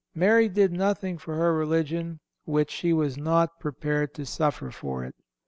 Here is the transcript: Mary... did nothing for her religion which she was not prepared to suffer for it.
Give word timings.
Mary... 0.15 0.49
did 0.49 0.71
nothing 0.71 1.15
for 1.19 1.35
her 1.35 1.53
religion 1.53 2.19
which 2.43 2.71
she 2.71 2.91
was 2.91 3.17
not 3.17 3.59
prepared 3.59 4.15
to 4.15 4.25
suffer 4.25 4.71
for 4.71 5.03
it. 5.05 5.13